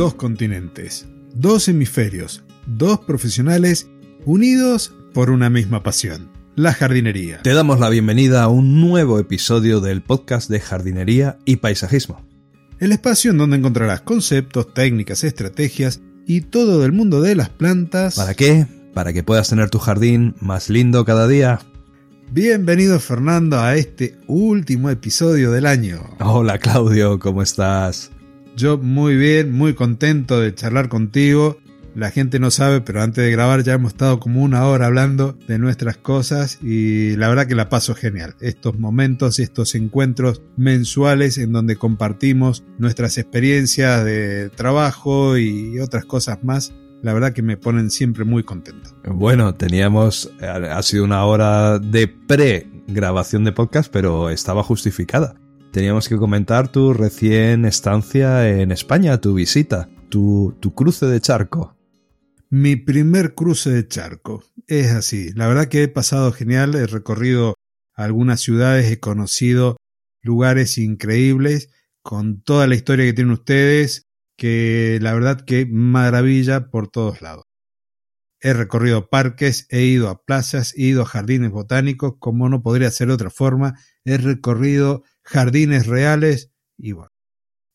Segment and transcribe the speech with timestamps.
[0.00, 3.90] dos continentes, dos hemisferios, dos profesionales
[4.24, 7.42] unidos por una misma pasión, la jardinería.
[7.42, 12.26] Te damos la bienvenida a un nuevo episodio del podcast de jardinería y paisajismo.
[12.78, 18.14] El espacio en donde encontrarás conceptos, técnicas, estrategias y todo del mundo de las plantas.
[18.14, 18.66] ¿Para qué?
[18.94, 21.60] Para que puedas tener tu jardín más lindo cada día.
[22.32, 26.00] Bienvenido Fernando a este último episodio del año.
[26.20, 28.10] Hola Claudio, ¿cómo estás?
[28.60, 31.56] Yo muy bien, muy contento de charlar contigo.
[31.94, 35.32] La gente no sabe, pero antes de grabar ya hemos estado como una hora hablando
[35.48, 38.34] de nuestras cosas y la verdad que la paso genial.
[38.42, 46.44] Estos momentos, estos encuentros mensuales en donde compartimos nuestras experiencias de trabajo y otras cosas
[46.44, 48.90] más, la verdad que me ponen siempre muy contento.
[49.06, 55.39] Bueno, teníamos, ha sido una hora de pre-grabación de podcast, pero estaba justificada
[55.72, 61.76] teníamos que comentar tu recién estancia en España, tu visita, tu, tu cruce de charco.
[62.48, 64.42] Mi primer cruce de charco.
[64.66, 65.32] Es así.
[65.34, 66.74] La verdad que he pasado genial.
[66.74, 67.54] He recorrido
[67.94, 69.76] algunas ciudades, he conocido
[70.22, 71.70] lugares increíbles
[72.02, 77.44] con toda la historia que tienen ustedes, que la verdad que maravilla por todos lados.
[78.40, 82.90] He recorrido parques, he ido a plazas, he ido a jardines botánicos, como no podría
[82.90, 83.78] ser de otra forma.
[84.04, 87.10] He recorrido jardines reales y bueno,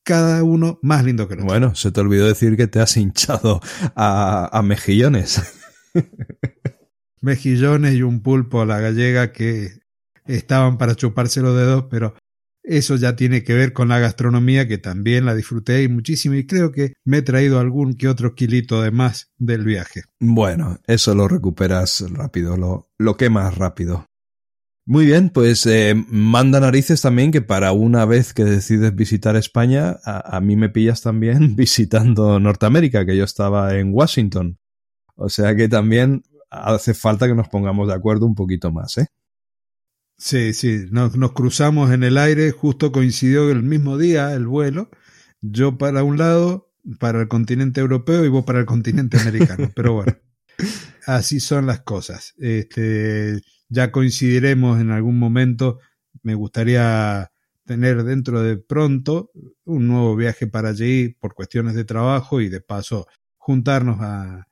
[0.03, 1.51] cada uno más lindo que el otro.
[1.51, 3.61] Bueno, se te olvidó decir que te has hinchado
[3.95, 5.41] a, mejillones.
[7.21, 9.69] mejillones y un pulpo a la gallega que
[10.25, 12.15] estaban para chuparse los dedos, pero
[12.61, 16.45] eso ya tiene que ver con la gastronomía que también la disfruté y muchísimo y
[16.45, 20.03] creo que me he traído algún que otro kilito de más del viaje.
[20.19, 24.05] Bueno, eso lo recuperas rápido, lo, lo quemas rápido.
[24.87, 29.97] Muy bien, pues eh, manda narices también que para una vez que decides visitar España,
[30.03, 34.59] a, mí me pillas también visitando Norteamérica, que yo estaba en Washington.
[35.15, 39.07] O sea que también hace falta que nos pongamos de acuerdo un poquito más, ¿eh?
[40.17, 44.89] Sí, sí, nos, nos cruzamos en el aire, justo coincidió el mismo día el vuelo,
[45.41, 49.93] yo para un lado, para el continente europeo y vos para el continente americano, pero
[49.93, 50.15] bueno,
[51.05, 52.33] así son las cosas.
[52.37, 55.79] Este, ya coincidiremos en algún momento.
[56.23, 57.31] Me gustaría
[57.65, 59.31] tener dentro de pronto
[59.65, 63.07] un nuevo viaje para allí por cuestiones de trabajo y de paso
[63.37, 64.47] juntarnos a,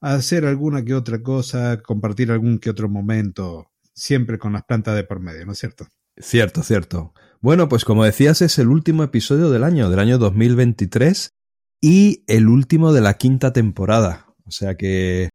[0.00, 5.04] hacer alguna que otra cosa, compartir algún que otro momento, siempre con las plantas de
[5.04, 5.86] por medio, ¿no es cierto?
[6.18, 7.14] Cierto, cierto.
[7.40, 11.30] Bueno, pues como decías, es el último episodio del año, del año 2023
[11.80, 14.26] y el último de la quinta temporada.
[14.44, 15.30] O sea que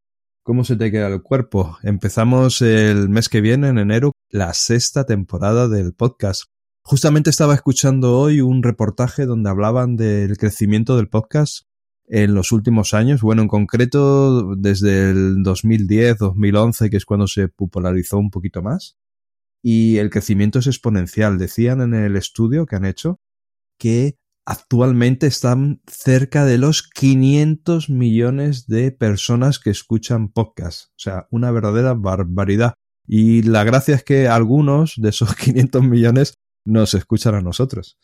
[0.50, 1.78] ¿Cómo se te queda el cuerpo?
[1.84, 6.46] Empezamos el mes que viene, en enero, la sexta temporada del podcast.
[6.82, 11.68] Justamente estaba escuchando hoy un reportaje donde hablaban del crecimiento del podcast
[12.08, 17.50] en los últimos años, bueno, en concreto desde el 2010, 2011, que es cuando se
[17.50, 18.98] popularizó un poquito más.
[19.62, 21.38] Y el crecimiento es exponencial.
[21.38, 23.20] Decían en el estudio que han hecho
[23.78, 24.18] que
[24.52, 30.88] Actualmente están cerca de los 500 millones de personas que escuchan podcasts.
[30.96, 32.74] O sea, una verdadera barbaridad.
[33.06, 36.34] Y la gracia es que algunos de esos 500 millones
[36.66, 38.00] nos escuchan a nosotros.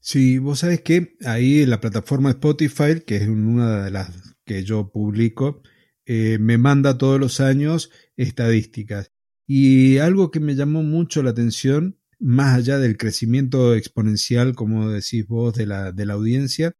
[0.00, 4.10] Sí, vos sabés que ahí en la plataforma Spotify, que es una de las
[4.46, 5.60] que yo publico,
[6.06, 9.12] eh, me manda todos los años estadísticas.
[9.46, 15.26] Y algo que me llamó mucho la atención más allá del crecimiento exponencial, como decís
[15.26, 16.72] vos, de la, de la audiencia,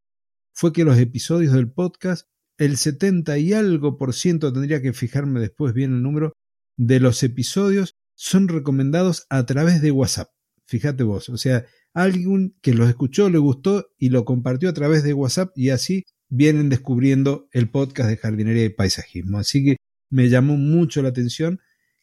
[0.54, 5.40] fue que los episodios del podcast, el 70 y algo por ciento, tendría que fijarme
[5.40, 6.32] después bien el número,
[6.78, 10.30] de los episodios son recomendados a través de WhatsApp.
[10.64, 15.02] Fíjate vos, o sea, alguien que los escuchó, le gustó y lo compartió a través
[15.02, 19.36] de WhatsApp y así vienen descubriendo el podcast de jardinería y paisajismo.
[19.36, 19.76] Así que
[20.08, 21.60] me llamó mucho la atención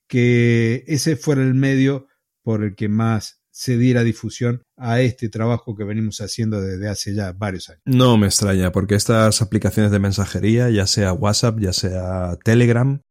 [0.08, 2.08] que ese fuera el medio
[2.44, 7.14] por el que más se diera difusión a este trabajo que venimos haciendo desde hace
[7.14, 7.82] ya varios años.
[7.86, 13.02] No me extraña, porque estas aplicaciones de mensajería, ya sea WhatsApp, ya sea Telegram,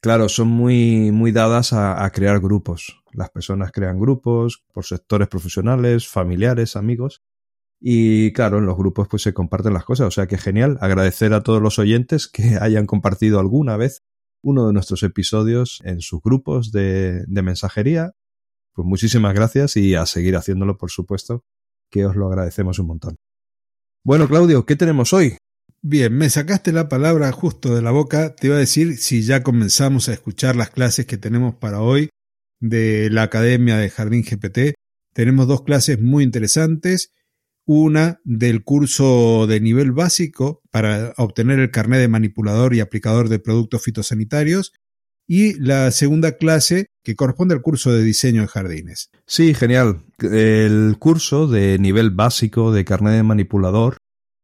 [0.00, 3.02] claro, son muy, muy dadas a, crear grupos.
[3.12, 7.22] Las personas crean grupos por sectores profesionales, familiares, amigos.
[7.78, 10.06] Y claro, en los grupos pues se comparten las cosas.
[10.06, 10.78] O sea que genial.
[10.80, 14.02] Agradecer a todos los oyentes que hayan compartido alguna vez
[14.42, 18.14] uno de nuestros episodios en sus grupos de mensajería
[18.72, 21.44] pues muchísimas gracias y a seguir haciéndolo, por supuesto,
[21.90, 23.16] que os lo agradecemos un montón.
[24.04, 25.36] Bueno, Claudio, ¿qué tenemos hoy?
[25.80, 28.34] Bien, me sacaste la palabra justo de la boca.
[28.34, 32.08] Te iba a decir si ya comenzamos a escuchar las clases que tenemos para hoy
[32.60, 34.74] de la Academia de Jardín GPT.
[35.12, 37.12] Tenemos dos clases muy interesantes.
[37.64, 43.38] una del curso de nivel básico para obtener el carnet de manipulador y aplicador de
[43.38, 44.72] productos fitosanitarios
[45.28, 49.10] y la segunda clase que corresponde al curso de diseño de jardines.
[49.26, 50.04] Sí, genial.
[50.18, 53.96] El curso de nivel básico de carnet de manipulador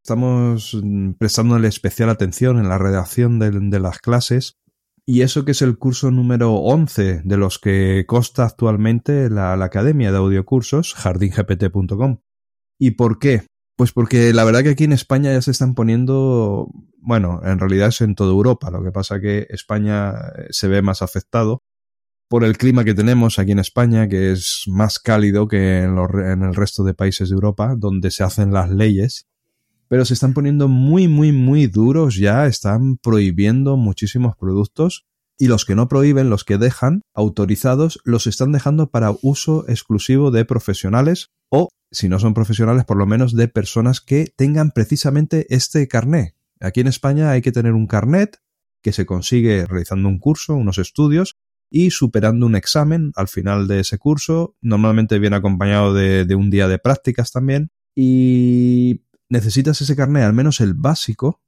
[0.02, 0.80] estamos
[1.18, 4.56] prestándole especial atención en la redacción de, las clases
[5.04, 9.66] y eso que es el curso número 11 de los que consta actualmente la, la
[9.66, 12.20] Academia de Audiocursos, jardingpt.com.
[12.78, 13.46] ¿Y por qué?
[13.76, 16.68] Pues porque la verdad que aquí en España ya se están poniendo,
[17.00, 20.82] bueno, en realidad es en toda Europa, lo que pasa que España eh, se ve
[20.82, 21.62] más afectado
[22.28, 26.42] por el clima que tenemos aquí en España, que es más cálido que en, en
[26.42, 29.26] el resto de países de Europa, donde se hacen las leyes
[29.88, 35.06] pero se están poniendo muy, muy, muy duros ya, están prohibiendo muchísimos productos
[35.38, 40.30] y los que no prohíben, los que dejan autorizados, los están dejando para uso exclusivo
[40.30, 45.46] de profesionales o, si no son profesionales, por lo menos de personas que tengan precisamente
[45.48, 46.34] este carné.
[46.60, 48.40] Aquí en España hay que tener un carnet
[48.82, 51.36] que se consigue realizando un curso, unos estudios
[51.70, 54.56] y superando un examen al final de ese curso.
[54.60, 57.70] Normalmente viene acompañado de, un día de prácticas también.
[57.94, 61.40] Y necesitas ese carnet, al menos el básico,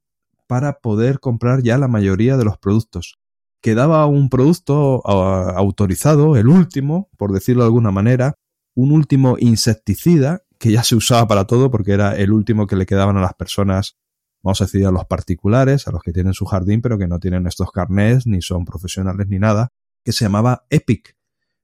[0.47, 3.21] para poder comprar ya la mayoría de los productos
[3.61, 8.35] quedaba un producto autorizado, el último, por decirlo de alguna manera,
[8.73, 12.85] un último insecticida que ya se usaba para todo porque era el último que le
[12.85, 13.97] quedaban a las personas,
[14.43, 17.19] vamos a decir a los particulares, a los que tienen su jardín pero que no
[17.19, 19.69] tienen estos carnés, ni son profesionales ni nada,
[20.03, 21.15] que se llamaba Epic.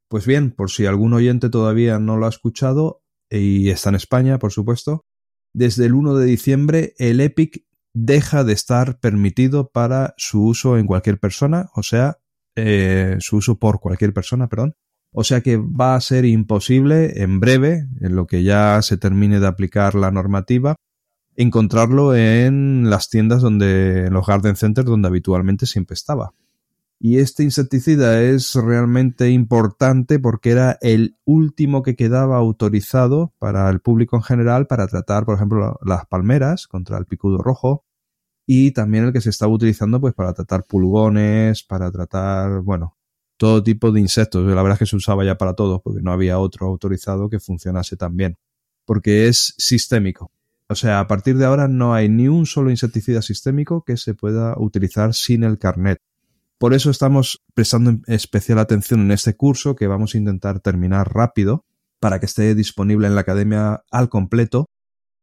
[0.07, 4.39] Pues bien, por si algún oyente todavía no lo ha escuchado y está en España,
[4.39, 5.05] por supuesto,
[5.53, 10.85] desde el 1 de diciembre el Epic deja de estar permitido para su uso en
[10.85, 12.19] cualquier persona, o sea,
[12.55, 14.75] eh, su uso por cualquier persona, perdón.
[15.11, 19.39] O sea que va a ser imposible en breve, en lo que ya se termine
[19.39, 20.75] de aplicar la normativa,
[21.35, 26.33] encontrarlo en las tiendas donde, en los garden centers donde habitualmente siempre estaba.
[26.99, 33.81] Y este insecticida es realmente importante porque era el último que quedaba autorizado para el
[33.81, 37.85] público en general para tratar, por ejemplo, las palmeras contra el picudo rojo,
[38.47, 42.97] y también el que se estaba utilizando pues para tratar pulgones, para tratar, bueno,
[43.37, 44.43] todo tipo de insectos.
[44.47, 47.39] La verdad es que se usaba ya para todo porque no había otro autorizado que
[47.39, 48.37] funcionase tan bien,
[48.85, 50.31] porque es sistémico.
[50.69, 54.13] O sea, a partir de ahora no hay ni un solo insecticida sistémico que se
[54.13, 55.99] pueda utilizar sin el carnet.
[56.59, 61.65] Por eso estamos prestando especial atención en este curso que vamos a intentar terminar rápido
[61.99, 64.65] para que esté disponible en la academia al completo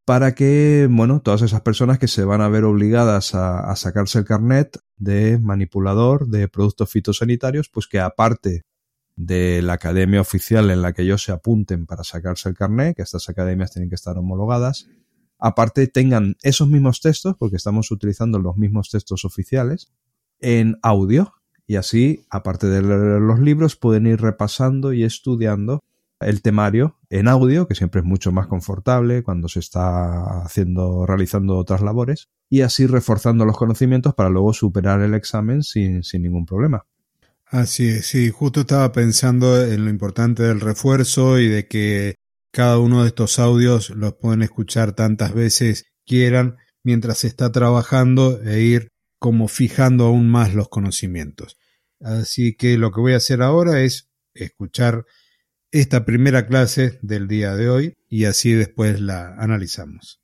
[0.04, 4.24] para que, bueno, todas esas personas que se van a ver obligadas a, sacarse el
[4.24, 8.64] carnet de manipulador de productos fitosanitarios, pues que aparte
[9.16, 13.02] de la academia oficial en la que ellos se apunten para sacarse el carnet, que
[13.02, 14.88] estas academias tienen que estar homologadas,
[15.38, 19.90] aparte tengan esos mismos textos, porque estamos utilizando los mismos textos oficiales,
[20.44, 21.34] en audio.
[21.66, 25.82] Y así, aparte de leer los libros, pueden ir repasando y estudiando
[26.20, 31.56] el temario en audio, que siempre es mucho más confortable cuando se está haciendo, realizando
[31.56, 36.46] otras labores, y así reforzando los conocimientos para luego superar el examen sin, sin ningún
[36.46, 36.84] problema.
[37.46, 42.16] Así es, sí, justo estaba pensando en lo importante del refuerzo y de que
[42.52, 48.40] cada uno de estos audios los pueden escuchar tantas veces quieran mientras se está trabajando
[48.42, 48.88] e ir
[49.24, 51.56] como fijando aún más los conocimientos.
[51.98, 55.06] Así que lo que voy a hacer ahora es escuchar
[55.70, 60.20] esta primera clase del día de hoy y así después la analizamos.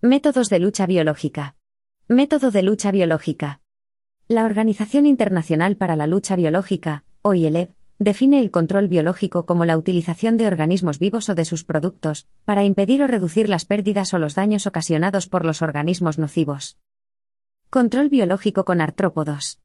[0.00, 1.54] Métodos de lucha biológica.
[2.08, 3.60] Método de lucha biológica.
[4.26, 7.68] La Organización Internacional para la Lucha Biológica, OIL,
[8.00, 12.64] define el control biológico como la utilización de organismos vivos o de sus productos, para
[12.64, 16.80] impedir o reducir las pérdidas o los daños ocasionados por los organismos nocivos.
[17.72, 19.60] Control biológico con artrópodos.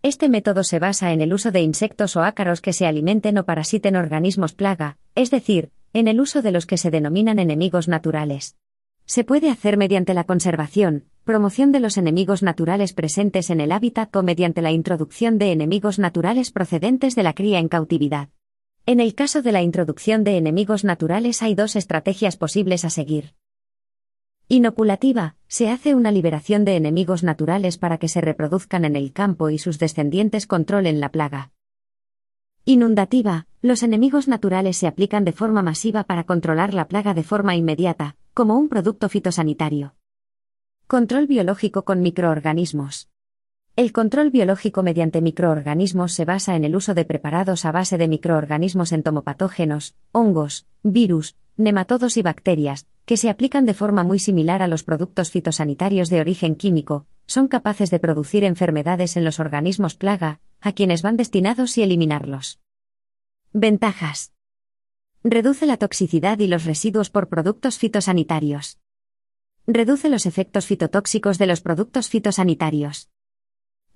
[0.00, 3.44] Este método se basa en el uso de insectos o ácaros que se alimenten o
[3.44, 8.56] parasiten organismos plaga, es decir, en el uso de los que se denominan enemigos naturales.
[9.04, 14.16] Se puede hacer mediante la conservación, promoción de los enemigos naturales presentes en el hábitat
[14.16, 18.30] o mediante la introducción de enemigos naturales procedentes de la cría en cautividad.
[18.86, 23.34] En el caso de la introducción de enemigos naturales hay dos estrategias posibles a seguir.
[24.48, 29.48] Inoculativa, se hace una liberación de enemigos naturales para que se reproduzcan en el campo
[29.48, 31.50] y sus descendientes controlen la plaga.
[32.66, 37.56] Inundativa, los enemigos naturales se aplican de forma masiva para controlar la plaga de forma
[37.56, 39.94] inmediata, como un producto fitosanitario.
[40.86, 43.08] Control biológico con microorganismos.
[43.76, 48.08] El control biológico mediante microorganismos se basa en el uso de preparados a base de
[48.08, 54.68] microorganismos entomopatógenos, hongos, virus, nematodos y bacterias, que se aplican de forma muy similar a
[54.68, 60.40] los productos fitosanitarios de origen químico, son capaces de producir enfermedades en los organismos plaga,
[60.60, 62.60] a quienes van destinados y eliminarlos.
[63.52, 64.32] Ventajas.
[65.22, 68.78] Reduce la toxicidad y los residuos por productos fitosanitarios.
[69.66, 73.10] Reduce los efectos fitotóxicos de los productos fitosanitarios.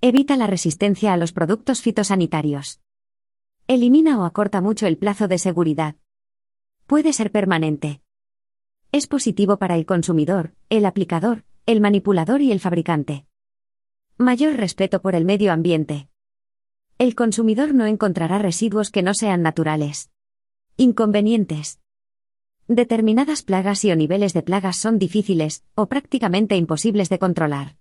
[0.01, 2.79] Evita la resistencia a los productos fitosanitarios.
[3.67, 5.95] Elimina o acorta mucho el plazo de seguridad.
[6.87, 8.01] Puede ser permanente.
[8.91, 13.27] Es positivo para el consumidor, el aplicador, el manipulador y el fabricante.
[14.17, 16.09] Mayor respeto por el medio ambiente.
[16.97, 20.09] El consumidor no encontrará residuos que no sean naturales.
[20.75, 21.79] Inconvenientes.
[22.67, 27.77] Determinadas plagas y o niveles de plagas son difíciles, o prácticamente imposibles de controlar.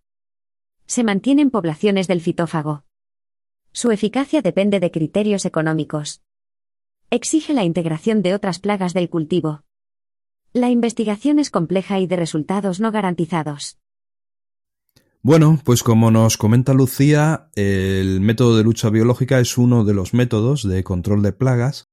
[0.85, 2.85] Se mantienen poblaciones del fitófago.
[3.73, 6.21] Su eficacia depende de criterios económicos.
[7.09, 9.65] Exige la integración de otras plagas del cultivo.
[10.53, 13.79] La investigación es compleja y de resultados no garantizados.
[15.21, 20.15] Bueno, pues como nos comenta Lucía, el método de lucha biológica es uno de los
[20.15, 21.89] métodos de control de plagas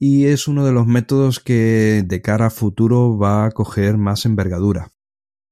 [0.00, 4.26] y es uno de los métodos que de cara a futuro va a coger más
[4.26, 4.90] envergadura.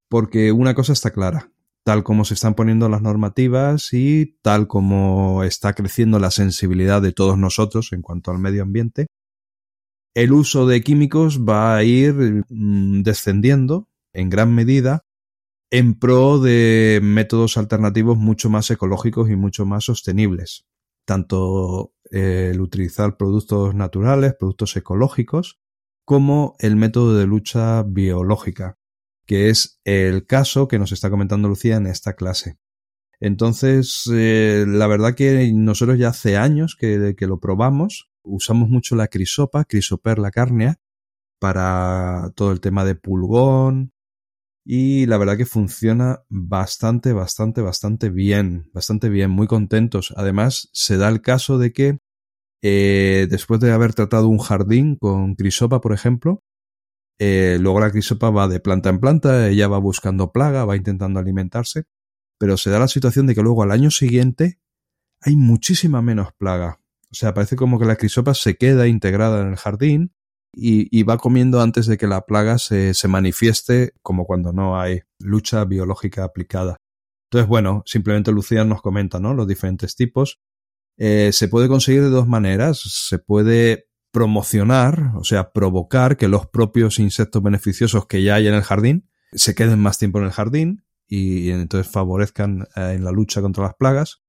[0.09, 1.53] Porque una cosa está clara,
[1.85, 7.13] tal como se están poniendo las normativas y tal como está creciendo la sensibilidad de
[7.13, 9.07] todos nosotros en cuanto al medio ambiente,
[10.15, 15.05] el uso de químicos va a ir mm, descendiendo en gran medida
[15.71, 20.67] en pro de métodos alternativos mucho más ecológicos y mucho más sostenibles.
[21.05, 25.59] Tanto el utilizar productos naturales, productos ecológicos,
[26.05, 28.79] como el método de lucha biológica,
[29.27, 32.59] que es el caso que nos está comentando Lucía en esta clase.
[33.19, 39.09] Entonces, eh, la verdad que nosotros ya hace años que lo probamos usamos mucho la
[39.09, 40.77] crisopa, crisoperla carnea,
[41.39, 43.93] para todo el tema de pulgón.
[44.67, 48.71] Y la verdad que funciona bastante, bastante, bastante bien.
[48.73, 50.15] Bastante bien, muy contentos.
[50.17, 51.99] Además, se da el caso de que
[52.63, 56.43] eh, después de haber tratado un jardín con crisopa, por ejemplo,
[57.19, 61.21] eh, luego la crisopa va de planta en planta, ella va buscando plaga, va intentando
[61.21, 61.85] alimentarse,
[62.39, 64.59] pero se da la situación de que luego al año siguiente
[65.21, 66.81] hay muchísima menos plaga.
[67.15, 70.13] O sea, parece como que la crisopa se queda integrada en el jardín
[70.53, 75.65] y, va comiendo antes de que la plaga se, manifieste, como cuando no hay lucha
[75.65, 76.79] biológica aplicada.
[77.31, 79.33] Entonces, bueno, simplemente Lucía nos comenta, ¿no?
[79.33, 80.41] Los diferentes tipos.
[80.97, 82.81] Eh, se puede conseguir de dos maneras.
[82.81, 88.55] Se puede promocionar, o sea, provocar que los propios insectos beneficiosos que ya hay en
[88.55, 93.13] el jardín se queden más tiempo en el jardín y entonces favorezcan eh, en la
[93.13, 94.24] lucha contra las plagas.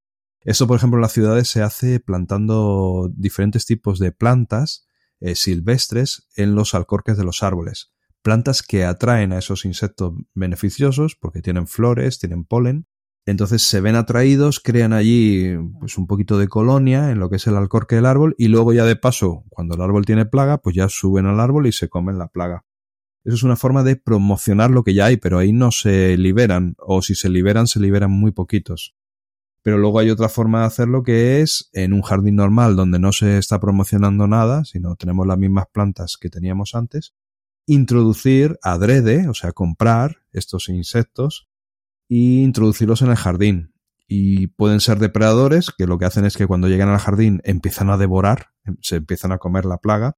[0.46, 4.88] Eso, por ejemplo, en las ciudades se hace plantando diferentes tipos de plantas
[5.20, 7.92] eh, silvestres en los alcorques de los árboles.
[8.22, 12.86] Plantas que atraen a esos insectos beneficiosos porque tienen flores, tienen polen.
[13.25, 17.48] Entonces se ven atraídos, crean allí pues un poquito de colonia en lo que es
[17.48, 20.75] el alcorque del árbol y luego ya de paso, cuando el árbol tiene plaga, pues
[20.75, 22.66] ya suben al árbol y se comen la plaga.
[23.24, 26.75] Eso es una forma de promocionar lo que ya hay, pero ahí no se liberan,
[26.78, 28.96] o si se liberan, se liberan muy poquitos.
[29.65, 33.12] Pero luego hay otra forma de hacerlo que es en un jardín normal donde no
[33.12, 37.15] se está promocionando nada, sino tenemos las mismas plantas que teníamos antes,
[37.65, 41.48] introducir adrede, o sea, comprar estos insectos
[42.10, 43.74] e introducirlos en el jardín.
[44.07, 47.89] Y pueden ser depredadores, que lo que hacen es que cuando llegan al jardín empiezan
[47.89, 50.15] a devorar, se empiezan a comer la plaga,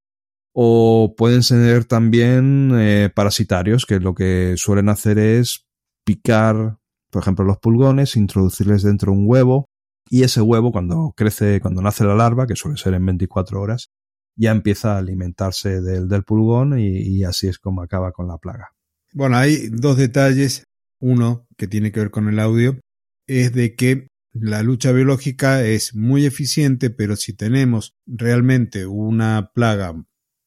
[0.52, 5.70] o pueden ser también eh, parasitarios, que lo que suelen hacer es
[6.04, 6.80] picar
[7.12, 9.70] por ejemplo, los pulgones, introducirles dentro un huevo
[10.10, 13.90] y ese huevo cuando crece, cuando nace la larva, que suele ser en 24 horas,
[14.36, 18.38] ya empieza a alimentarse del, del pulgón y, y así es como acaba con la
[18.38, 18.70] plaga.
[19.14, 20.64] Bueno, hay dos detalles.
[21.00, 22.80] Uno, que tiene que ver con el audio,
[23.28, 29.94] es de que la lucha biológica es muy eficiente, pero si tenemos realmente una plaga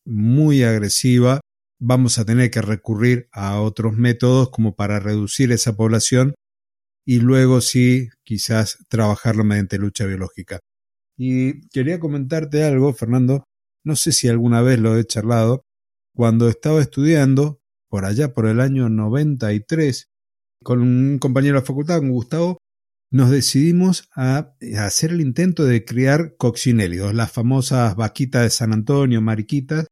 [0.05, 1.40] muy agresiva,
[1.81, 6.35] vamos a tener que recurrir a otros métodos como para reducir esa población
[7.04, 10.61] y luego sí, quizás trabajarlo mediante lucha biológica.
[11.16, 13.45] Y quería comentarte algo, Fernando,
[13.85, 15.64] no sé si alguna vez lo he charlado,
[16.14, 20.09] cuando estaba estudiando, por allá por el año 93,
[20.62, 22.59] con un compañero de la facultad, con Gustavo,
[23.11, 29.21] nos decidimos a, hacer el intento de criar coccinélidos, las famosas vaquitas de San Antonio,
[29.21, 29.87] mariquitas,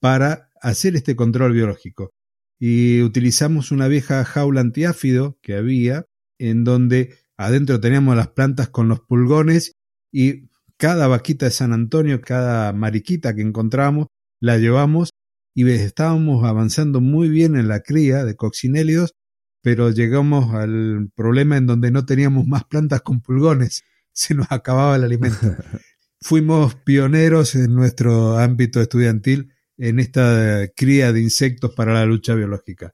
[0.00, 2.10] para hacer este control biológico.
[2.58, 6.06] Y utilizamos una vieja jaula antiáfido que había
[6.38, 9.76] en donde adentro teníamos las plantas con los pulgones
[10.12, 14.06] y cada vaquita de San Antonio, cada mariquita que encontramos,
[14.40, 15.10] la llevamos
[15.54, 19.14] y estábamos avanzando muy bien en la cría de coccinélidos,
[19.60, 24.96] pero llegamos al problema en donde no teníamos más plantas con pulgones, se nos acababa
[24.96, 25.38] el alimento.
[26.20, 32.92] Fuimos pioneros en nuestro ámbito estudiantil en esta cría de insectos para la lucha biológica.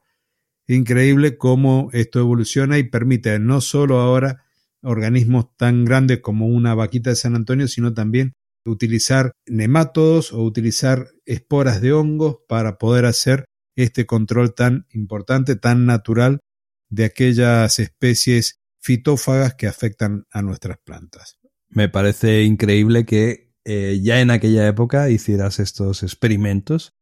[0.66, 4.44] Increíble cómo esto evoluciona y permite no solo ahora
[4.82, 8.32] organismos tan grandes como una vaquita de San Antonio, sino también
[8.64, 13.44] utilizar nemátodos o utilizar esporas de hongos para poder hacer
[13.76, 16.40] este control tan importante, tan natural
[16.88, 21.38] de aquellas especies fitófagas que afectan a nuestras plantas.
[21.68, 26.92] Me parece increíble que eh, ya en aquella época hicieras estos experimentos,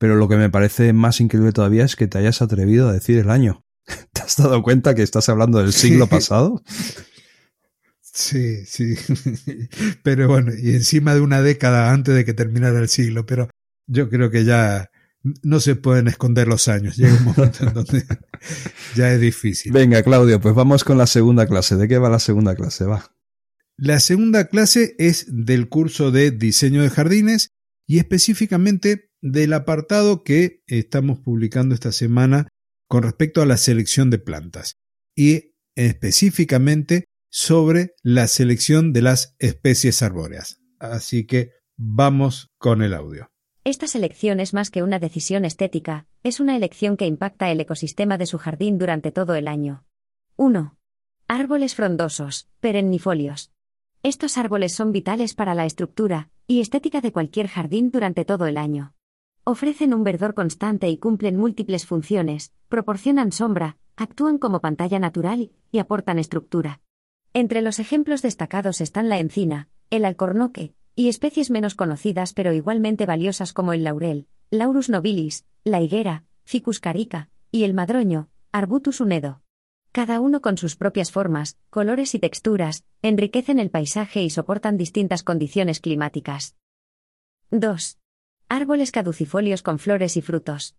[0.00, 3.18] pero lo que me parece más increíble todavía es que te hayas atrevido a decir
[3.18, 3.66] el año.
[4.14, 6.62] ¿Te has dado cuenta que estás hablando del siglo pasado?
[8.00, 8.94] Sí, sí.
[10.02, 13.50] Pero bueno, y encima de una década antes de que terminara el siglo, pero
[13.86, 14.90] yo creo que ya
[15.42, 16.96] no se pueden esconder los años.
[16.96, 18.06] Llega un momento en donde
[18.96, 19.70] ya es difícil.
[19.70, 21.76] Venga, Claudio, pues vamos con la segunda clase.
[21.76, 22.86] ¿De qué va la segunda clase?
[22.86, 23.14] Va.
[23.76, 27.50] La segunda clase es del curso de diseño de jardines
[27.86, 32.48] y específicamente del apartado que estamos publicando esta semana
[32.88, 34.76] con respecto a la selección de plantas
[35.14, 40.60] y específicamente sobre la selección de las especies arbóreas.
[40.78, 43.30] Así que vamos con el audio.
[43.62, 48.18] Esta selección es más que una decisión estética, es una elección que impacta el ecosistema
[48.18, 49.84] de su jardín durante todo el año.
[50.36, 50.76] 1.
[51.28, 53.52] Árboles frondosos, perennifolios.
[54.02, 58.56] Estos árboles son vitales para la estructura y estética de cualquier jardín durante todo el
[58.56, 58.94] año.
[59.50, 65.80] Ofrecen un verdor constante y cumplen múltiples funciones, proporcionan sombra, actúan como pantalla natural y
[65.80, 66.82] aportan estructura.
[67.34, 73.06] Entre los ejemplos destacados están la encina, el alcornoque, y especies menos conocidas pero igualmente
[73.06, 79.42] valiosas como el laurel, Laurus nobilis, la higuera, Ficus carica, y el madroño, Arbutus unedo.
[79.90, 85.24] Cada uno con sus propias formas, colores y texturas, enriquecen el paisaje y soportan distintas
[85.24, 86.54] condiciones climáticas.
[87.50, 87.99] 2.
[88.52, 90.74] Árboles caducifolios con flores y frutos.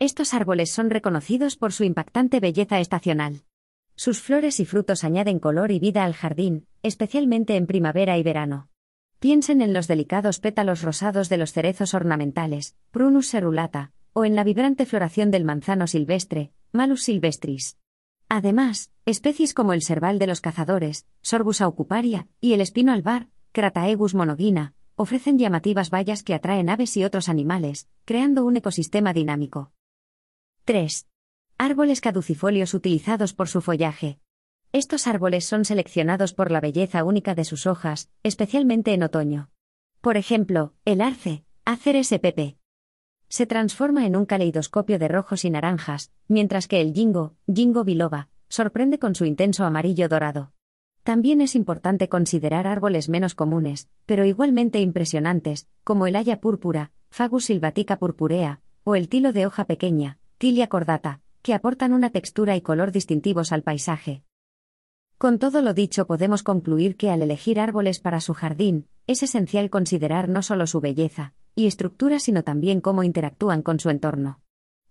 [0.00, 3.44] Estos árboles son reconocidos por su impactante belleza estacional.
[3.94, 8.70] Sus flores y frutos añaden color y vida al jardín, especialmente en primavera y verano.
[9.20, 14.42] Piensen en los delicados pétalos rosados de los cerezos ornamentales, Prunus cerulata, o en la
[14.42, 17.78] vibrante floración del manzano silvestre, Malus silvestris.
[18.28, 24.16] Además, especies como el cerval de los cazadores, Sorbus aucuparia, y el espino albar, Crataegus
[24.16, 29.72] monogina, ofrecen llamativas vallas que atraen aves y otros animales, creando un ecosistema dinámico.
[30.64, 31.06] 3.
[31.58, 34.18] Árboles caducifolios utilizados por su follaje.
[34.72, 39.50] Estos árboles son seleccionados por la belleza única de sus hojas, especialmente en otoño.
[40.00, 42.56] Por ejemplo, el arce, Acer spp.
[43.28, 48.28] Se transforma en un caleidoscopio de rojos y naranjas, mientras que el jingo, Jingo biloba,
[48.48, 50.52] sorprende con su intenso amarillo dorado.
[51.02, 57.46] También es importante considerar árboles menos comunes, pero igualmente impresionantes, como el haya púrpura, Fagus
[57.46, 62.60] silvatica purpurea, o el tilo de hoja pequeña, Tilia cordata, que aportan una textura y
[62.60, 64.22] color distintivos al paisaje.
[65.18, 69.70] Con todo lo dicho podemos concluir que al elegir árboles para su jardín, es esencial
[69.70, 74.40] considerar no solo su belleza y estructura, sino también cómo interactúan con su entorno.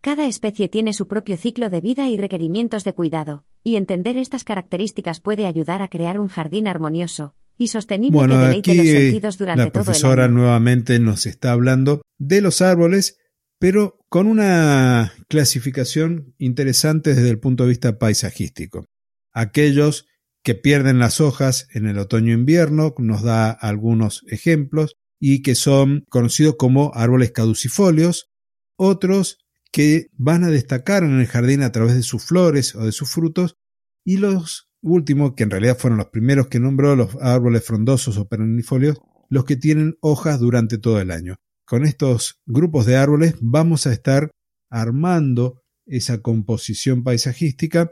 [0.02, 4.43] Cada especie tiene su propio ciclo de vida y requerimientos de cuidado, y entender estas
[4.43, 8.88] características puede ayudar a crear un jardín armonioso y sostenible bueno, que deleite aquí los
[8.88, 10.34] sentidos durante la todo el profesora año.
[10.34, 13.17] nuevamente nos está hablando de los árboles,
[13.60, 18.86] pero con una clasificación interesante desde el punto de vista paisajístico.
[19.32, 20.08] Aquellos
[20.43, 26.56] que pierden las hojas en el otoño-invierno, nos da algunos ejemplos, y que son conocidos
[26.58, 28.32] como árboles caducifolios,
[28.76, 29.38] otros
[29.71, 33.10] que van a destacar en el jardín a través de sus flores o de sus
[33.10, 33.57] frutos,
[34.03, 38.27] y los últimos, que en realidad fueron los primeros que nombró, los árboles frondosos o
[38.27, 38.97] perennifolios,
[39.29, 41.38] los que tienen hojas durante todo el año.
[41.65, 44.31] Con estos grupos de árboles vamos a estar
[44.69, 47.91] armando esa composición paisajística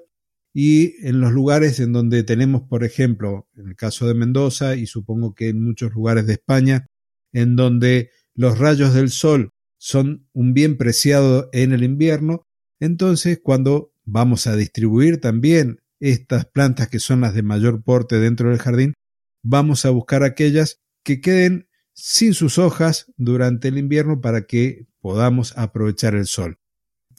[0.53, 4.85] y en los lugares en donde tenemos, por ejemplo, en el caso de Mendoza y
[4.85, 6.87] supongo que en muchos lugares de España,
[7.31, 12.45] en donde los rayos del sol son un bien preciado en el invierno,
[12.79, 18.49] entonces cuando vamos a distribuir también estas plantas que son las de mayor porte dentro
[18.49, 18.93] del jardín,
[19.41, 25.57] vamos a buscar aquellas que queden sin sus hojas durante el invierno para que podamos
[25.57, 26.57] aprovechar el sol.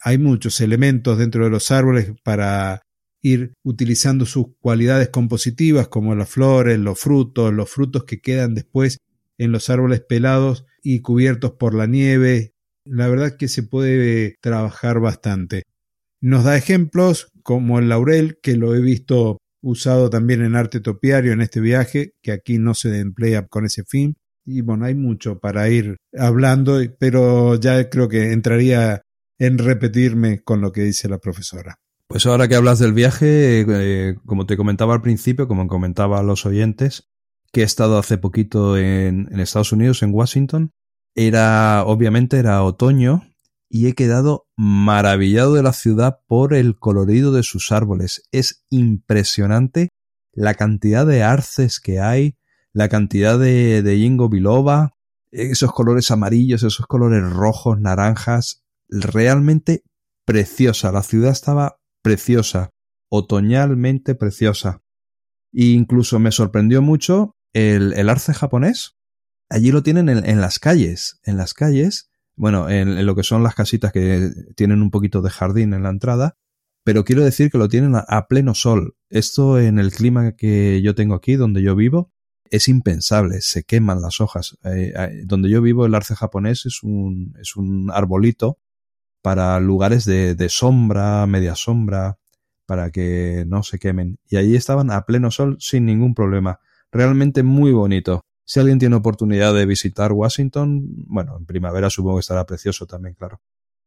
[0.03, 2.83] Hay muchos elementos dentro de los árboles para
[3.23, 8.99] ir utilizando sus cualidades compositivas como las flores, los frutos, los frutos que quedan después
[9.37, 15.01] en los árboles pelados y cubiertos por la nieve la verdad que se puede trabajar
[15.01, 15.65] bastante.
[16.21, 21.33] Nos da ejemplos como el laurel, que lo he visto usado también en arte topiario
[21.33, 24.17] en este viaje, que aquí no se emplea con ese fin.
[24.45, 29.03] Y bueno, hay mucho para ir hablando, pero ya creo que entraría
[29.39, 31.79] en repetirme con lo que dice la profesora.
[32.09, 36.25] Pues ahora que hablas del viaje, eh, como te comentaba al principio, como comentaba a
[36.25, 37.10] los oyentes,
[37.53, 40.73] que he estado hace poquito en, Estados Unidos, en Washington,
[41.15, 43.23] era, obviamente era otoño
[43.69, 48.23] y he quedado maravillado de la ciudad por el colorido de sus árboles.
[48.33, 49.89] Es impresionante
[50.33, 52.37] la cantidad de arces que hay,
[52.73, 54.95] la cantidad de, de biloba,
[55.33, 59.83] esos colores amarillos, esos colores rojos, naranjas, realmente
[60.25, 60.93] preciosa.
[60.93, 62.71] La ciudad estaba preciosa,
[63.09, 64.83] otoñalmente preciosa.
[65.53, 68.97] E incluso me sorprendió mucho el, arce japonés.
[69.49, 73.43] Allí lo tienen en, en, las calles, en las calles, bueno, en, lo que son
[73.43, 76.37] las casitas que tienen un poquito de jardín en la entrada,
[76.85, 78.97] pero quiero decir que lo tienen a, pleno sol.
[79.11, 82.13] Esto en el clima que yo tengo aquí, donde yo vivo,
[82.51, 84.57] es impensable, se queman las hojas.
[84.65, 88.59] Eh, eh, donde yo vivo, el arce japonés es un, es un arbolito
[89.23, 92.19] para lugares de, sombra, media sombra,
[92.65, 94.19] para que no se quemen.
[94.29, 96.61] Y allí estaban a pleno sol sin ningún problema.
[96.93, 98.23] Realmente muy bonito.
[98.45, 103.15] Si alguien tiene oportunidad de visitar Washington, bueno, en primavera supongo que estará precioso también,
[103.15, 103.41] claro.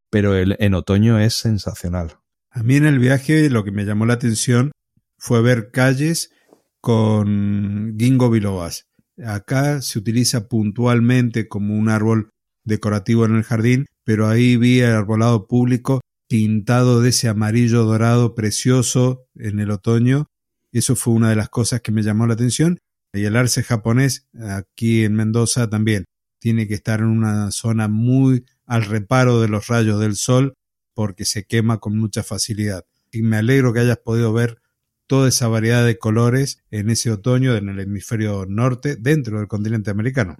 [0.09, 2.17] Pero el, en otoño es sensacional.
[2.49, 4.71] A mí en el viaje lo que me llamó la atención
[5.17, 6.31] fue ver calles
[6.79, 8.87] con ginkgo bilobas.
[9.25, 12.29] Acá se utiliza puntualmente como un árbol
[12.63, 18.33] decorativo en el jardín, pero ahí vi el arbolado público pintado de ese amarillo dorado
[18.35, 20.27] precioso en el otoño.
[20.71, 22.79] Eso fue una de las cosas que me llamó la atención.
[23.13, 26.05] Y el arce japonés aquí en Mendoza también
[26.39, 30.55] tiene que estar en una zona muy al reparo de los rayos del sol
[30.95, 32.85] porque se quema con mucha facilidad.
[33.11, 34.57] Y me alegro que hayas podido ver
[35.05, 39.91] toda esa variedad de colores en ese otoño en el hemisferio norte dentro del continente
[39.91, 40.35] americano.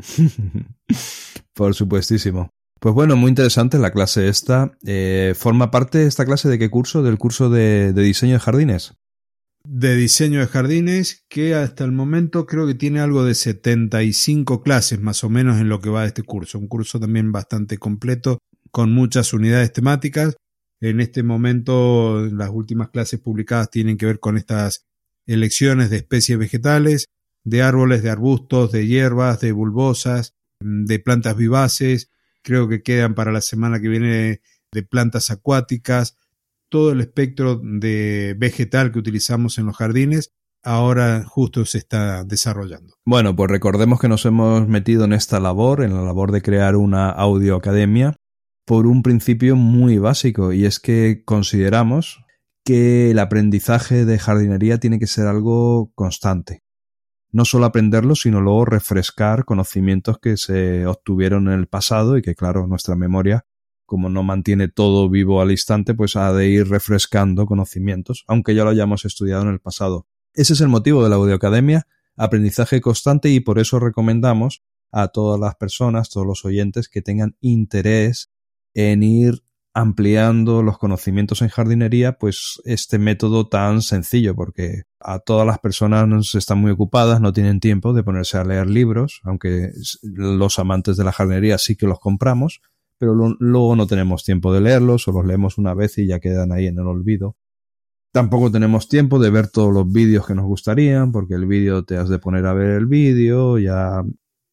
[1.54, 2.50] Por supuestísimo.
[2.80, 4.72] Pues bueno, muy interesante la clase esta.
[4.86, 7.04] Eh, ¿Forma parte esta clase de qué curso?
[7.04, 8.96] ¿Del curso de, de diseño de jardines?
[9.66, 15.00] De diseño de jardines que hasta el momento creo que tiene algo de 75 clases
[15.00, 16.60] más o menos en lo que va de este curso.
[16.60, 18.40] Un curso también bastante completo
[18.72, 20.36] con muchas unidades temáticas.
[20.82, 24.86] En este momento las últimas clases publicadas tienen que ver con estas
[25.26, 27.06] elecciones de especies vegetales,
[27.46, 32.10] de árboles, de arbustos, de hierbas, de bulbosas, de plantas vivaces.
[32.42, 34.42] Creo que quedan para la semana que viene
[34.74, 36.18] de plantas acuáticas,
[36.74, 40.32] todo el espectro de vegetal que utilizamos en los jardines
[40.64, 42.96] ahora justo se está desarrollando.
[43.06, 46.76] Bueno, pues recordemos que nos hemos metido en esta labor, en la labor de crear
[46.76, 48.16] una audioacademia,
[48.66, 52.24] por un principio muy básico, y es que consideramos
[52.66, 56.64] que el aprendizaje de jardinería tiene que ser algo constante.
[57.32, 62.34] No solo aprenderlo, sino luego refrescar conocimientos que se obtuvieron en el pasado y que,
[62.34, 63.46] claro, nuestra memoria
[63.86, 68.64] como no mantiene todo vivo al instante, pues ha de ir refrescando conocimientos, aunque ya
[68.64, 70.08] lo hayamos estudiado en el pasado.
[70.34, 75.40] Ese es el motivo de la audioacademia, aprendizaje constante y por eso recomendamos a todas
[75.40, 78.32] las personas, todos los oyentes que tengan interés
[78.74, 79.44] en ir
[79.74, 86.36] ampliando los conocimientos en jardinería, pues este método tan sencillo, porque a todas las personas
[86.36, 89.72] están muy ocupadas, no tienen tiempo de ponerse a leer libros, aunque
[90.04, 92.62] los amantes de la jardinería sí que los compramos,
[93.04, 96.54] pero luego no tenemos tiempo de leerlos o los leemos una vez y ya quedan
[96.54, 97.36] ahí en el olvido.
[98.14, 101.98] Tampoco tenemos tiempo de ver todos los vídeos que nos gustarían, porque el vídeo te
[101.98, 104.02] has de poner a ver el vídeo, ya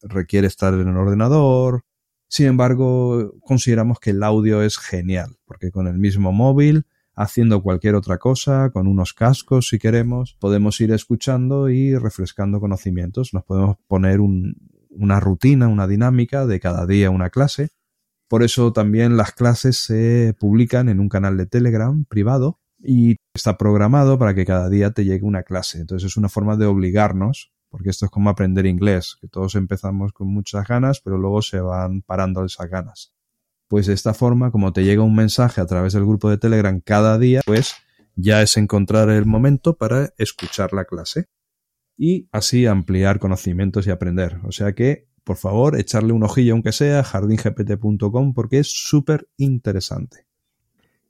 [0.01, 1.85] requiere estar en el ordenador.
[2.27, 6.83] Sin embargo, consideramos que el audio es genial, porque con el mismo móvil,
[7.15, 13.33] haciendo cualquier otra cosa, con unos cascos si queremos, podemos ir escuchando y refrescando conocimientos.
[13.33, 17.69] Nos podemos poner una rutina, una dinámica de cada día una clase
[18.31, 23.57] por eso también las clases se publican en un canal de Telegram privado y está
[23.57, 25.81] programado para que cada día te llegue una clase.
[25.81, 30.13] Entonces es una forma de obligarnos, porque esto es como aprender inglés, que todos empezamos
[30.13, 33.13] con muchas ganas, pero luego se van parando esas ganas.
[33.67, 36.79] Pues de esta forma, como te llega un mensaje a través del grupo de Telegram
[36.79, 37.75] cada día, pues
[38.15, 41.25] ya es encontrar el momento para escuchar la clase
[41.97, 44.39] y así ampliar conocimientos y aprender.
[44.45, 50.25] O sea que por favor, echarle un ojillo aunque sea, jardingpt.com, porque es súper interesante.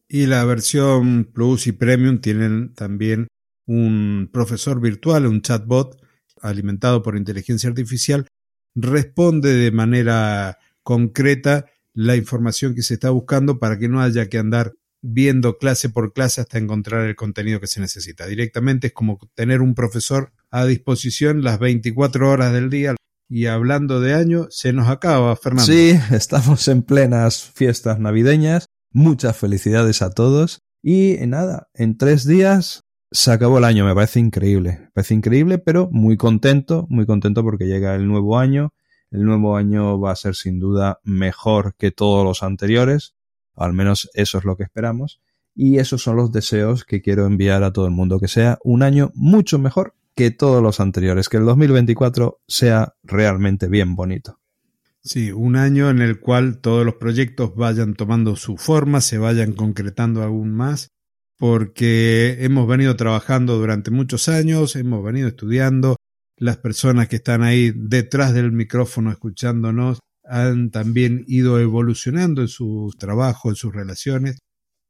[0.07, 3.27] Y la versión Plus y Premium tienen también
[3.65, 6.01] un profesor virtual, un chatbot
[6.41, 8.27] alimentado por inteligencia artificial,
[8.75, 14.37] responde de manera concreta la información que se está buscando para que no haya que
[14.37, 18.27] andar viendo clase por clase hasta encontrar el contenido que se necesita.
[18.27, 22.95] Directamente es como tener un profesor a disposición las 24 horas del día.
[23.33, 25.71] Y hablando de año, se nos acaba, Fernando.
[25.71, 28.65] Sí, estamos en plenas fiestas navideñas.
[28.91, 30.59] Muchas felicidades a todos.
[30.83, 33.85] Y nada, en tres días se acabó el año.
[33.85, 34.79] Me parece increíble.
[34.81, 38.73] Me parece increíble, pero muy contento, muy contento porque llega el nuevo año.
[39.11, 43.15] El nuevo año va a ser sin duda mejor que todos los anteriores.
[43.55, 45.21] Al menos eso es lo que esperamos.
[45.55, 48.19] Y esos son los deseos que quiero enviar a todo el mundo.
[48.19, 53.67] Que sea un año mucho mejor que todos los anteriores, que el 2024 sea realmente
[53.67, 54.39] bien bonito.
[55.03, 59.53] Sí, un año en el cual todos los proyectos vayan tomando su forma, se vayan
[59.53, 60.89] concretando aún más,
[61.37, 65.95] porque hemos venido trabajando durante muchos años, hemos venido estudiando,
[66.37, 72.91] las personas que están ahí detrás del micrófono escuchándonos han también ido evolucionando en su
[72.97, 74.39] trabajo, en sus relaciones,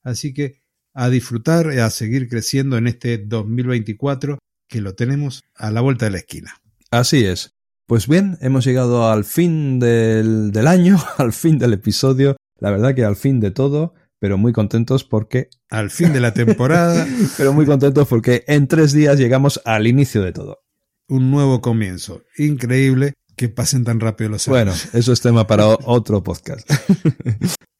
[0.03, 0.61] así que
[0.93, 4.39] a disfrutar, a seguir creciendo en este 2024
[4.71, 6.55] que lo tenemos a la vuelta de la esquina.
[6.89, 7.51] Así es.
[7.85, 12.95] Pues bien, hemos llegado al fin del, del año, al fin del episodio, la verdad
[12.95, 15.49] que al fin de todo, pero muy contentos porque...
[15.69, 17.07] Al fin de la temporada.
[17.37, 20.59] pero muy contentos porque en tres días llegamos al inicio de todo.
[21.07, 22.23] Un nuevo comienzo.
[22.37, 24.57] Increíble que pasen tan rápido los años.
[24.57, 26.69] Bueno, eso es tema para otro podcast.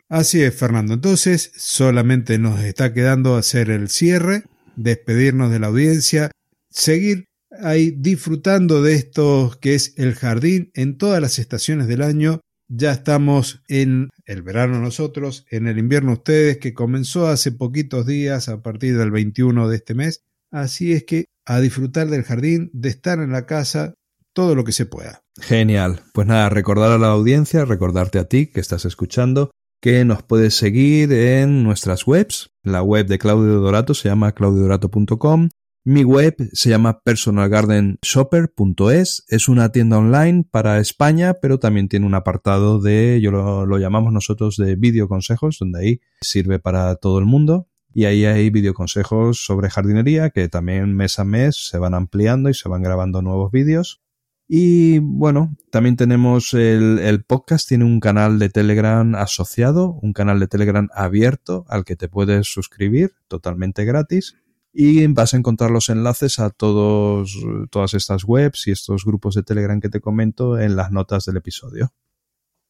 [0.07, 0.93] Así es, Fernando.
[0.93, 4.43] Entonces, solamente nos está quedando hacer el cierre,
[4.77, 6.31] despedirnos de la audiencia
[6.71, 7.25] seguir
[7.59, 12.41] ahí disfrutando de esto que es el jardín en todas las estaciones del año.
[12.69, 18.47] Ya estamos en el verano nosotros, en el invierno ustedes, que comenzó hace poquitos días,
[18.47, 20.23] a partir del 21 de este mes.
[20.51, 23.95] Así es que a disfrutar del jardín, de estar en la casa,
[24.33, 25.21] todo lo que se pueda.
[25.41, 26.01] Genial.
[26.13, 30.53] Pues nada, recordar a la audiencia, recordarte a ti que estás escuchando, que nos puedes
[30.53, 32.51] seguir en nuestras webs.
[32.63, 35.49] La web de Claudio Dorato se llama claudiodorato.com
[35.83, 42.13] mi web se llama personalgardenshopper.es, es una tienda online para España, pero también tiene un
[42.13, 47.67] apartado de, yo lo, llamamos nosotros de videoconsejos, donde ahí sirve para todo el mundo.
[47.93, 52.53] Y ahí hay videoconsejos sobre jardinería que también mes a mes se van ampliando y
[52.53, 53.99] se van grabando nuevos vídeos.
[54.47, 60.39] Y bueno, también tenemos el, el, podcast, tiene un canal de Telegram asociado, un canal
[60.39, 64.35] de Telegram abierto al que te puedes suscribir totalmente gratis
[64.73, 67.37] y vas a encontrar los enlaces a todos,
[67.69, 71.37] todas estas webs y estos grupos de Telegram que te comento en las notas del
[71.37, 71.93] episodio.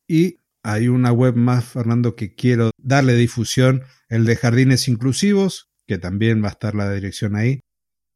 [0.08, 5.98] Y hay una web más, Fernando, que quiero darle difusión, el de Jardines Inclusivos, que
[5.98, 7.62] también va a estar la dirección ahí,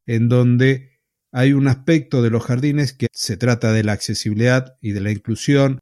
[0.05, 0.99] en donde
[1.31, 5.11] hay un aspecto de los jardines que se trata de la accesibilidad y de la
[5.11, 5.79] inclusión,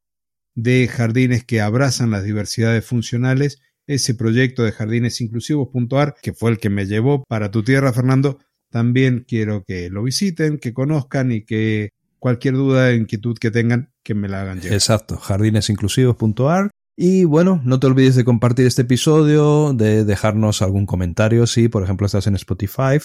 [0.56, 6.70] de jardines que abrazan las diversidades funcionales ese proyecto de jardinesinclusivos.ar, que fue el que
[6.70, 11.90] me llevó para tu tierra, Fernando, también quiero que lo visiten, que conozcan y que
[12.20, 14.74] cualquier duda, inquietud que tengan, que me la hagan llegar.
[14.74, 16.72] Exacto, jardinesinclusivos.ar.
[16.96, 21.84] Y bueno, no te olvides de compartir este episodio, de dejarnos algún comentario si, por
[21.84, 23.00] ejemplo, estás en Spotify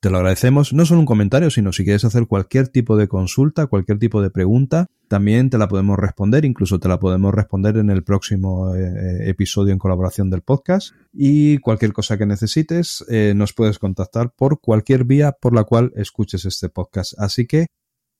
[0.00, 0.72] te lo agradecemos.
[0.72, 4.30] No solo un comentario, sino si quieres hacer cualquier tipo de consulta, cualquier tipo de
[4.30, 6.44] pregunta, también te la podemos responder.
[6.44, 10.94] Incluso te la podemos responder en el próximo eh, eh, episodio en colaboración del podcast.
[11.12, 15.92] Y cualquier cosa que necesites, eh, nos puedes contactar por cualquier vía por la cual
[15.96, 17.12] escuches este podcast.
[17.18, 17.66] Así que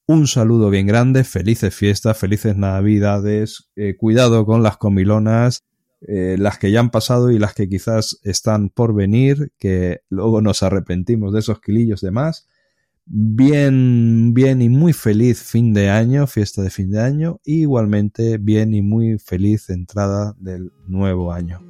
[0.06, 5.60] un saludo bien grande, felices fiestas, felices navidades, cuidado con las comilonas,
[6.02, 10.40] eh, las que ya han pasado y las que quizás están por venir, que luego
[10.40, 12.46] nos arrepentimos de esos kilillos de más.
[13.04, 18.72] Bien, bien y muy feliz fin de año, fiesta de fin de año, igualmente bien
[18.72, 21.60] y muy feliz entrada del nuevo año.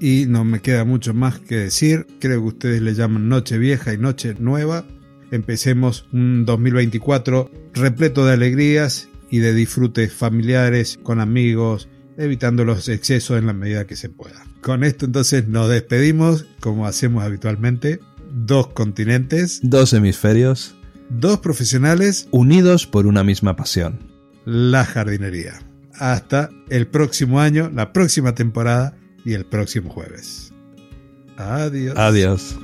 [0.00, 3.92] Y no me queda mucho más que decir, creo que ustedes le llaman Noche Vieja
[3.92, 4.86] y Noche Nueva.
[5.30, 13.38] Empecemos un 2024 repleto de alegrías y de disfrutes familiares, con amigos, evitando los excesos
[13.38, 14.44] en la medida que se pueda.
[14.60, 18.00] Con esto entonces nos despedimos, como hacemos habitualmente,
[18.32, 20.74] dos continentes, dos hemisferios,
[21.08, 23.98] dos profesionales unidos por una misma pasión,
[24.44, 25.60] la jardinería.
[25.94, 30.52] Hasta el próximo año, la próxima temporada y el próximo jueves.
[31.36, 31.96] Adiós.
[31.96, 32.56] Adiós.